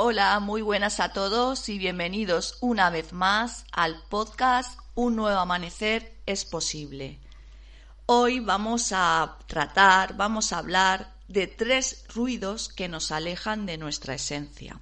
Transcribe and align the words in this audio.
Hola, 0.00 0.38
muy 0.38 0.62
buenas 0.62 1.00
a 1.00 1.12
todos 1.12 1.68
y 1.68 1.76
bienvenidos 1.76 2.58
una 2.60 2.88
vez 2.88 3.12
más 3.12 3.64
al 3.72 4.00
podcast 4.08 4.78
Un 4.94 5.16
nuevo 5.16 5.40
amanecer 5.40 6.20
es 6.24 6.44
posible. 6.44 7.18
Hoy 8.06 8.38
vamos 8.38 8.92
a 8.92 9.38
tratar, 9.48 10.16
vamos 10.16 10.52
a 10.52 10.58
hablar 10.58 11.16
de 11.26 11.48
tres 11.48 12.04
ruidos 12.14 12.68
que 12.68 12.86
nos 12.86 13.10
alejan 13.10 13.66
de 13.66 13.76
nuestra 13.76 14.14
esencia. 14.14 14.78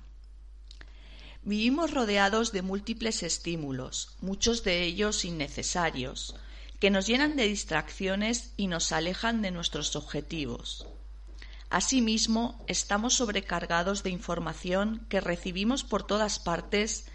Vivimos 1.40 1.92
rodeados 1.92 2.52
de 2.52 2.60
múltiples 2.60 3.22
estímulos, 3.22 4.18
muchos 4.20 4.64
de 4.64 4.82
ellos 4.82 5.24
innecesarios, 5.24 6.36
que 6.78 6.90
nos 6.90 7.06
llenan 7.06 7.36
de 7.36 7.48
distracciones 7.48 8.52
y 8.58 8.66
nos 8.66 8.92
alejan 8.92 9.40
de 9.40 9.50
nuestros 9.50 9.96
objetivos. 9.96 10.86
Asimismo, 11.70 12.64
estamos 12.68 13.14
sobrecargados 13.14 14.02
de 14.02 14.10
información 14.10 15.04
que 15.08 15.20
recibimos 15.20 15.82
por 15.82 16.06
todas 16.06 16.38
partes 16.38 17.06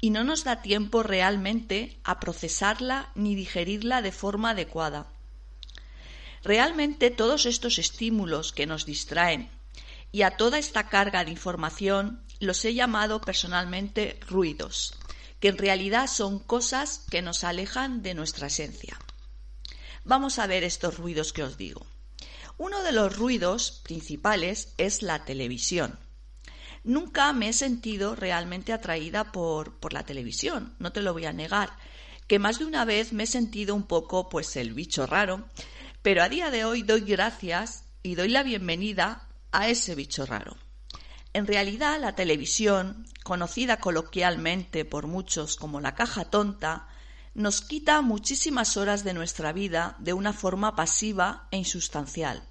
y 0.00 0.10
no 0.10 0.24
nos 0.24 0.44
da 0.44 0.62
tiempo 0.62 1.02
realmente 1.02 1.98
a 2.04 2.18
procesarla 2.18 3.10
ni 3.14 3.34
digerirla 3.34 4.02
de 4.02 4.12
forma 4.12 4.50
adecuada. 4.50 5.06
Realmente 6.42 7.10
todos 7.10 7.46
estos 7.46 7.78
estímulos 7.78 8.52
que 8.52 8.66
nos 8.66 8.86
distraen 8.86 9.50
y 10.10 10.22
a 10.22 10.36
toda 10.36 10.58
esta 10.58 10.88
carga 10.88 11.24
de 11.24 11.30
información 11.30 12.22
los 12.40 12.64
he 12.64 12.74
llamado 12.74 13.20
personalmente 13.20 14.18
ruidos, 14.26 14.94
que 15.38 15.48
en 15.48 15.58
realidad 15.58 16.08
son 16.08 16.38
cosas 16.38 17.04
que 17.10 17.22
nos 17.22 17.44
alejan 17.44 18.02
de 18.02 18.14
nuestra 18.14 18.48
esencia. 18.48 18.98
Vamos 20.04 20.38
a 20.38 20.46
ver 20.46 20.64
estos 20.64 20.96
ruidos 20.96 21.32
que 21.32 21.42
os 21.42 21.58
digo. 21.58 21.86
Uno 22.62 22.82
de 22.82 22.92
los 22.92 23.16
ruidos 23.16 23.80
principales 23.84 24.74
es 24.76 25.00
la 25.00 25.24
televisión. 25.24 25.98
Nunca 26.84 27.32
me 27.32 27.48
he 27.48 27.52
sentido 27.54 28.14
realmente 28.14 28.74
atraída 28.74 29.32
por, 29.32 29.80
por 29.80 29.94
la 29.94 30.04
televisión, 30.04 30.74
no 30.78 30.92
te 30.92 31.00
lo 31.00 31.14
voy 31.14 31.24
a 31.24 31.32
negar, 31.32 31.70
que 32.26 32.38
más 32.38 32.58
de 32.58 32.66
una 32.66 32.84
vez 32.84 33.14
me 33.14 33.22
he 33.22 33.26
sentido 33.26 33.74
un 33.74 33.84
poco 33.84 34.28
pues 34.28 34.56
el 34.56 34.74
bicho 34.74 35.06
raro, 35.06 35.48
pero 36.02 36.22
a 36.22 36.28
día 36.28 36.50
de 36.50 36.66
hoy 36.66 36.82
doy 36.82 37.00
gracias 37.00 37.84
y 38.02 38.14
doy 38.14 38.28
la 38.28 38.42
bienvenida 38.42 39.26
a 39.52 39.70
ese 39.70 39.94
bicho 39.94 40.26
raro. 40.26 40.54
En 41.32 41.46
realidad, 41.46 41.98
la 41.98 42.14
televisión, 42.14 43.06
conocida 43.24 43.78
coloquialmente 43.78 44.84
por 44.84 45.06
muchos 45.06 45.56
como 45.56 45.80
la 45.80 45.94
caja 45.94 46.26
tonta, 46.26 46.88
nos 47.32 47.62
quita 47.62 48.02
muchísimas 48.02 48.76
horas 48.76 49.02
de 49.02 49.14
nuestra 49.14 49.54
vida 49.54 49.96
de 49.98 50.12
una 50.12 50.34
forma 50.34 50.76
pasiva 50.76 51.48
e 51.50 51.56
insustancial. 51.56 52.49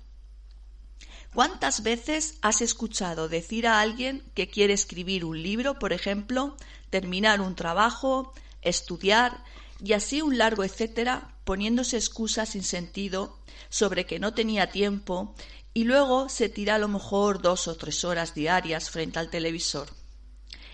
¿Cuántas 1.34 1.84
veces 1.84 2.40
has 2.42 2.62
escuchado 2.62 3.30
decir 3.30 3.68
a 3.68 3.82
alguien 3.82 4.24
que 4.34 4.50
quiere 4.50 4.74
escribir 4.74 5.24
un 5.24 5.42
libro, 5.42 5.78
por 5.78 5.94
ejemplo, 5.94 6.58
terminar 6.90 7.40
un 7.40 7.56
trabajo, 7.56 8.34
estudiar 8.64 9.44
y 9.84 9.94
así 9.94 10.24
un 10.24 10.40
largo 10.40 10.64
etcétera, 10.64 11.36
poniéndose 11.44 11.98
excusas 11.98 12.50
sin 12.50 12.64
sentido 12.64 13.38
sobre 13.70 14.08
que 14.08 14.18
no 14.20 14.34
tenía 14.34 14.72
tiempo 14.72 15.36
y 15.72 15.84
luego 15.84 16.30
se 16.30 16.50
tira 16.50 16.76
a 16.76 16.80
lo 16.80 16.88
mejor 16.88 17.42
dos 17.42 17.68
o 17.68 17.78
tres 17.78 18.04
horas 18.04 18.34
diarias 18.34 18.90
frente 18.90 19.20
al 19.20 19.30
televisor? 19.30 19.88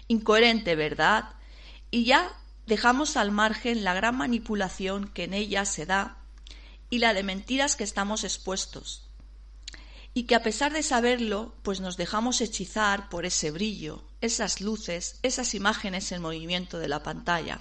Incoherente, 0.08 0.76
¿verdad? 0.76 1.34
Y 1.92 2.06
ya 2.06 2.32
dejamos 2.66 3.18
al 3.18 3.32
margen 3.32 3.84
la 3.84 3.94
gran 3.94 4.16
manipulación 4.16 5.10
que 5.10 5.26
en 5.26 5.34
ella 5.34 5.66
se 5.66 5.86
da 5.86 6.18
y 6.90 7.00
la 7.00 7.14
de 7.14 7.24
mentiras 7.24 7.76
que 7.76 7.84
estamos 7.84 8.24
expuestos 8.24 9.05
y 10.18 10.24
que 10.24 10.36
a 10.36 10.42
pesar 10.42 10.72
de 10.72 10.82
saberlo, 10.82 11.54
pues 11.62 11.82
nos 11.82 11.98
dejamos 11.98 12.40
hechizar 12.40 13.10
por 13.10 13.26
ese 13.26 13.52
brillo, 13.52 14.02
esas 14.22 14.62
luces, 14.62 15.20
esas 15.24 15.54
imágenes 15.54 16.10
en 16.14 16.22
movimiento 16.22 16.80
de 16.80 16.88
la 16.88 17.04
pantalla. 17.04 17.60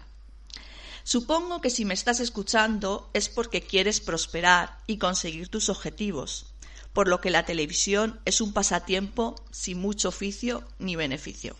Supongo 1.03 1.61
que 1.61 1.69
si 1.69 1.85
me 1.85 1.95
estás 1.95 2.21
escuchando 2.21 3.11
es 3.13 3.29
porque 3.29 3.61
quieres 3.61 3.99
prosperar 3.99 4.79
y 4.87 4.99
conseguir 4.99 5.49
tus 5.49 5.69
objetivos, 5.69 6.47
por 6.93 7.09
lo 7.09 7.21
que 7.21 7.31
la 7.31 7.45
televisión 7.45 8.21
es 8.25 8.41
un 8.41 8.53
pasatiempo 8.53 9.35
sin 9.51 9.81
mucho 9.81 10.09
oficio 10.11 10.63
ni 10.79 10.95
beneficio. 10.95 11.57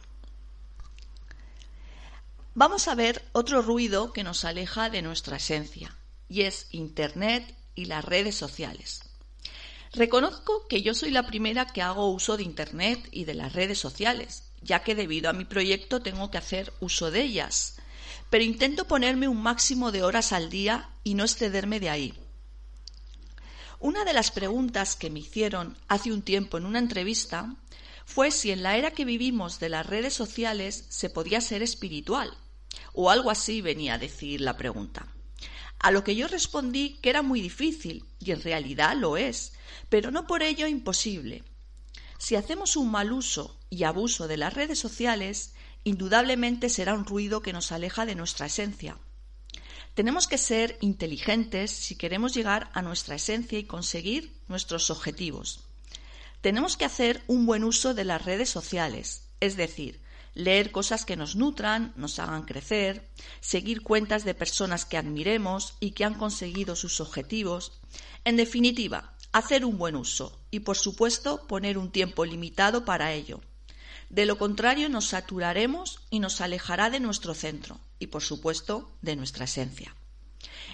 Vamos 2.55 2.87
a 2.87 2.95
ver 2.95 3.21
otro 3.33 3.63
ruido 3.63 4.13
que 4.13 4.23
nos 4.23 4.45
aleja 4.45 4.91
de 4.91 5.03
nuestra 5.03 5.39
esencia, 5.39 5.97
y 6.29 6.43
es 6.43 6.69
Internet 6.71 7.53
y 7.75 7.87
las 7.87 8.05
redes 8.05 8.37
sociales. 8.37 9.03
Reconozco 9.95 10.67
que 10.67 10.83
yo 10.83 10.93
soy 10.93 11.13
la 11.13 11.25
primera 11.25 11.67
que 11.67 11.81
hago 11.81 12.11
uso 12.11 12.37
de 12.37 12.43
Internet 12.43 13.09
y 13.13 13.27
de 13.27 13.35
las 13.35 13.53
redes 13.53 13.79
sociales, 13.79 14.43
ya 14.61 14.83
que 14.83 14.97
debido 14.97 15.31
a 15.31 15.33
mi 15.33 15.45
proyecto 15.45 16.03
tengo 16.03 16.33
que 16.33 16.39
hacer 16.39 16.73
uso 16.81 17.13
de 17.13 17.23
ellas, 17.23 17.77
pero 18.29 18.43
intento 18.43 18.89
ponerme 18.89 19.29
un 19.29 19.41
máximo 19.41 19.93
de 19.93 20.03
horas 20.03 20.33
al 20.33 20.51
día 20.51 20.91
y 21.05 21.15
no 21.15 21.23
excederme 21.23 21.79
de 21.79 21.91
ahí. 21.91 22.15
Una 23.79 24.05
de 24.05 24.15
las 24.15 24.33
preguntas 24.33 24.97
que 24.97 25.11
me 25.11 25.21
hicieron 25.21 25.79
hace 25.87 26.11
un 26.11 26.23
tiempo 26.23 26.59
en 26.59 26.67
una 26.67 26.81
entrevista 26.81 27.55
fue 28.05 28.33
si 28.33 28.51
en 28.51 28.65
la 28.65 28.77
era 28.77 28.91
que 28.91 29.05
vivimos 29.05 29.61
de 29.61 29.69
las 29.69 29.87
redes 29.87 30.13
sociales 30.13 30.87
se 30.89 31.09
podía 31.09 31.41
ser 31.41 31.63
espiritual, 31.63 32.37
o 32.95 33.11
algo 33.11 33.31
así 33.31 33.61
venía 33.61 33.95
a 33.95 33.99
decir 33.99 34.41
la 34.41 34.57
pregunta. 34.57 35.14
A 35.85 35.91
lo 35.91 36.03
que 36.03 36.17
yo 36.17 36.29
respondí 36.29 36.99
que 37.03 37.11
era 37.11 37.21
muy 37.21 37.43
difícil, 37.43 38.07
y 38.19 38.31
en 38.31 38.41
realidad 38.41 38.97
lo 38.97 39.19
es, 39.19 39.53
pero 39.91 40.11
no 40.11 40.27
por 40.27 40.43
ello 40.43 40.67
imposible. 40.67 41.45
Si 42.17 42.37
hacemos 42.37 42.77
un 42.77 42.91
mal 42.91 43.13
uso 43.13 43.61
y 43.69 43.85
abuso 43.85 44.27
de 44.27 44.39
las 44.39 44.55
redes 44.55 44.79
sociales, 44.79 45.53
indudablemente 45.85 46.71
será 46.71 46.95
un 46.95 47.05
ruido 47.05 47.43
que 47.43 47.53
nos 47.53 47.71
aleja 47.71 48.07
de 48.07 48.15
nuestra 48.15 48.47
esencia. 48.47 48.97
Tenemos 49.93 50.27
que 50.27 50.39
ser 50.39 50.79
inteligentes 50.81 51.71
si 51.71 51.97
queremos 51.97 52.33
llegar 52.33 52.71
a 52.73 52.81
nuestra 52.81 53.17
esencia 53.17 53.59
y 53.59 53.65
conseguir 53.65 54.41
nuestros 54.49 54.89
objetivos. 54.89 55.65
Tenemos 56.41 56.79
que 56.79 56.87
hacer 56.87 57.23
un 57.27 57.45
buen 57.45 57.63
uso 57.63 57.93
de 57.93 58.05
las 58.05 58.25
redes 58.25 58.49
sociales, 58.49 59.29
es 59.41 59.59
decir, 59.59 60.01
leer 60.35 60.73
cosas 60.73 61.05
que 61.05 61.17
nos 61.17 61.37
nutran, 61.37 61.93
nos 61.97 62.19
hagan 62.19 62.43
crecer, 62.43 63.09
seguir 63.41 63.83
cuentas 63.83 64.25
de 64.25 64.35
personas 64.35 64.85
que 64.85 64.99
admiremos 64.99 65.75
y 65.81 65.93
que 65.93 66.05
han 66.05 66.15
conseguido 66.15 66.77
sus 66.77 67.01
objetivos. 67.01 67.81
En 68.25 68.37
definitiva, 68.37 69.15
hacer 69.33 69.65
un 69.65 69.79
buen 69.79 69.97
uso 69.97 70.41
y, 70.51 70.61
por 70.61 70.77
supuesto, 70.77 71.47
poner 71.47 71.79
un 71.79 71.91
tiempo 71.91 72.25
limitado 72.25 72.85
para 72.85 73.13
ello. 73.13 73.41
De 74.11 74.27
lo 74.27 74.39
contrario, 74.39 74.89
nos 74.89 75.07
saturaremos 75.07 76.01
y 76.11 76.21
nos 76.21 76.41
alejará 76.41 76.91
de 76.91 77.01
nuestro 77.01 77.35
centro 77.35 77.81
y, 77.99 78.09
por 78.09 78.23
supuesto, 78.23 78.97
de 79.03 79.17
nuestra 79.17 79.47
esencia. 79.47 79.95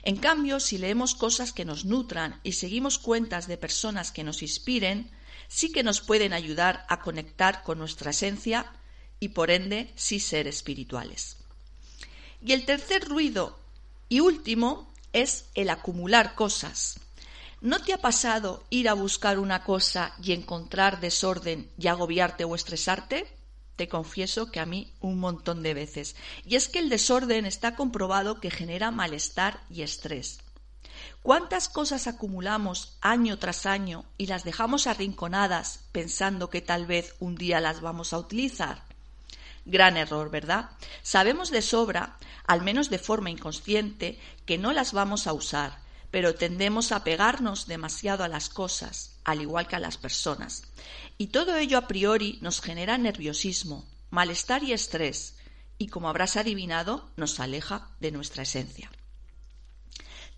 En 0.02 0.16
cambio, 0.16 0.60
si 0.60 0.78
leemos 0.78 1.14
cosas 1.14 1.52
que 1.52 1.64
nos 1.64 1.84
nutran 1.84 2.40
y 2.42 2.52
seguimos 2.52 2.98
cuentas 2.98 3.46
de 3.46 3.58
personas 3.58 4.12
que 4.12 4.24
nos 4.24 4.42
inspiren, 4.42 5.10
sí 5.48 5.72
que 5.72 5.82
nos 5.82 6.00
pueden 6.00 6.32
ayudar 6.32 6.84
a 6.88 7.00
conectar 7.00 7.62
con 7.62 7.78
nuestra 7.78 8.10
esencia 8.10 8.72
y 9.20 9.28
por 9.28 9.50
ende 9.50 9.92
sí 9.94 10.18
ser 10.18 10.48
espirituales. 10.48 11.36
Y 12.42 12.52
el 12.52 12.64
tercer 12.64 13.06
ruido 13.06 13.58
y 14.08 14.20
último 14.20 14.90
es 15.12 15.44
el 15.54 15.70
acumular 15.70 16.34
cosas. 16.34 16.98
¿No 17.60 17.80
te 17.82 17.92
ha 17.92 17.98
pasado 17.98 18.64
ir 18.70 18.88
a 18.88 18.94
buscar 18.94 19.38
una 19.38 19.62
cosa 19.64 20.14
y 20.22 20.32
encontrar 20.32 20.98
desorden 20.98 21.70
y 21.78 21.88
agobiarte 21.88 22.44
o 22.44 22.54
estresarte? 22.54 23.26
Te 23.76 23.86
confieso 23.86 24.50
que 24.50 24.60
a 24.60 24.66
mí 24.66 24.92
un 25.00 25.18
montón 25.20 25.62
de 25.62 25.74
veces. 25.74 26.16
Y 26.46 26.56
es 26.56 26.68
que 26.68 26.78
el 26.78 26.88
desorden 26.88 27.44
está 27.44 27.76
comprobado 27.76 28.40
que 28.40 28.50
genera 28.50 28.90
malestar 28.90 29.60
y 29.68 29.82
estrés. 29.82 30.38
¿Cuántas 31.22 31.68
cosas 31.68 32.06
acumulamos 32.06 32.96
año 33.02 33.38
tras 33.38 33.66
año 33.66 34.06
y 34.16 34.26
las 34.26 34.44
dejamos 34.44 34.86
arrinconadas 34.86 35.80
pensando 35.92 36.48
que 36.48 36.62
tal 36.62 36.86
vez 36.86 37.14
un 37.20 37.34
día 37.34 37.60
las 37.60 37.82
vamos 37.82 38.14
a 38.14 38.18
utilizar? 38.18 38.89
Gran 39.64 39.96
error, 39.96 40.30
¿verdad? 40.30 40.70
Sabemos 41.02 41.50
de 41.50 41.62
sobra, 41.62 42.18
al 42.46 42.62
menos 42.62 42.90
de 42.90 42.98
forma 42.98 43.30
inconsciente, 43.30 44.18
que 44.46 44.58
no 44.58 44.72
las 44.72 44.92
vamos 44.92 45.26
a 45.26 45.32
usar, 45.32 45.78
pero 46.10 46.34
tendemos 46.34 46.92
a 46.92 47.04
pegarnos 47.04 47.66
demasiado 47.66 48.24
a 48.24 48.28
las 48.28 48.48
cosas, 48.48 49.18
al 49.24 49.42
igual 49.42 49.68
que 49.68 49.76
a 49.76 49.80
las 49.80 49.96
personas. 49.96 50.64
Y 51.18 51.28
todo 51.28 51.56
ello 51.56 51.78
a 51.78 51.86
priori 51.86 52.38
nos 52.40 52.60
genera 52.60 52.98
nerviosismo, 52.98 53.86
malestar 54.10 54.64
y 54.64 54.72
estrés, 54.72 55.36
y 55.78 55.88
como 55.88 56.08
habrás 56.08 56.36
adivinado, 56.36 57.10
nos 57.16 57.38
aleja 57.38 57.90
de 58.00 58.10
nuestra 58.12 58.42
esencia. 58.42 58.90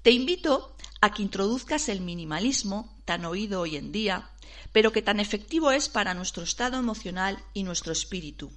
Te 0.02 0.10
invito 0.10 0.76
a 1.00 1.12
que 1.12 1.22
introduzcas 1.22 1.88
el 1.88 2.00
minimalismo, 2.00 2.96
tan 3.04 3.24
oído 3.24 3.60
hoy 3.60 3.76
en 3.76 3.92
día, 3.92 4.30
pero 4.72 4.92
que 4.92 5.02
tan 5.02 5.20
efectivo 5.20 5.70
es 5.70 5.88
para 5.88 6.14
nuestro 6.14 6.42
estado 6.42 6.78
emocional 6.78 7.42
y 7.54 7.62
nuestro 7.62 7.92
espíritu 7.92 8.50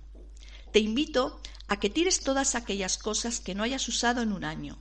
te 0.76 0.82
invito 0.82 1.40
a 1.70 1.80
que 1.80 1.90
tires 1.90 2.20
todas 2.20 2.54
aquellas 2.54 2.98
cosas 2.98 3.40
que 3.40 3.56
no 3.56 3.64
hayas 3.64 3.88
usado 3.88 4.22
en 4.22 4.34
un 4.34 4.44
año, 4.44 4.78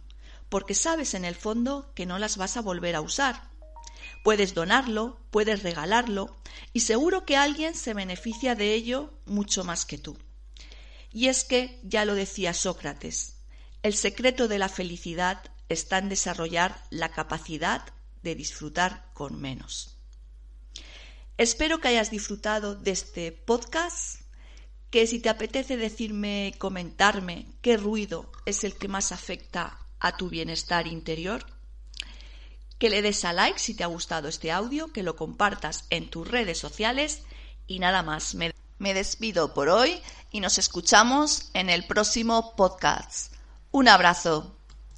porque 0.49 0.75
sabes 0.75 1.14
en 1.14 1.25
el 1.25 1.37
fondo 1.37 1.93
que 1.94 2.05
no 2.05 2.19
las 2.19 2.37
vas 2.37 2.56
a 2.56 2.62
volver 2.62 2.96
a 2.96 3.00
usar. 3.00 3.49
Puedes 4.25 4.55
donarlo, 4.55 5.20
puedes 5.31 5.62
regalarlo 5.62 6.37
y 6.73 6.81
seguro 6.81 7.25
que 7.25 7.37
alguien 7.37 7.76
se 7.76 7.94
beneficia 7.94 8.56
de 8.56 8.75
ello 8.75 9.14
mucho 9.25 9.62
más 9.62 9.87
que 9.87 9.96
tú. 9.96 10.19
Y 11.12 11.29
es 11.29 11.44
que, 11.44 11.79
ya 11.85 12.05
lo 12.05 12.17
decía 12.17 12.55
Sócrates, 12.55 13.37
el 13.85 13.94
secreto 13.94 14.49
de 14.49 14.58
la 14.58 14.69
felicidad 14.69 15.44
está 15.69 15.99
en 15.99 16.08
desarrollar 16.08 16.82
la 16.91 17.12
capacidad 17.12 17.85
de 18.25 18.35
disfrutar 18.35 19.12
con 19.14 19.41
menos. 19.41 19.96
Espero 21.38 21.79
que 21.79 21.87
hayas 21.87 22.11
disfrutado 22.11 22.75
de 22.75 22.91
este 22.91 23.31
podcast, 23.31 24.23
que 24.94 25.08
si 25.08 25.19
te 25.19 25.29
apetece 25.29 25.76
decirme, 25.76 26.55
comentarme 26.56 27.46
qué 27.62 27.76
ruido 27.76 28.31
es 28.46 28.62
el 28.62 28.76
que 28.76 28.87
más 28.87 29.11
afecta 29.11 29.76
a 29.99 30.17
tu 30.17 30.29
bienestar 30.29 30.87
interior, 30.87 31.44
que 32.79 32.91
le 32.91 33.02
des 33.02 33.25
a 33.25 33.32
like 33.32 33.58
si 33.58 33.75
te 33.75 33.82
ha 33.82 33.88
gustado 33.88 34.29
este 34.29 34.52
audio, 34.52 34.93
que 34.93 35.02
lo 35.02 35.17
compartas 35.17 35.87
en 35.91 36.11
tus 36.11 36.29
redes 36.29 36.58
sociales 36.58 37.23
y 37.67 37.81
nada 37.81 38.05
más. 38.05 38.37
Me, 38.37 38.55
me 38.79 38.94
despido 38.94 39.52
por 39.52 39.69
hoy 39.69 40.00
y 40.31 40.38
nos 40.38 40.58
escuchamos 40.58 41.50
en 41.55 41.70
el 41.70 41.88
próximo 41.88 42.55
podcast. 42.55 43.35
Un 43.73 43.88
abrazo. 43.88 44.56